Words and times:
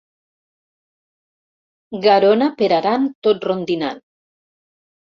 Garona 2.07 2.49
per 2.65 2.73
Aran 2.81 3.09
tot 3.31 3.49
rondinant. 3.53 4.05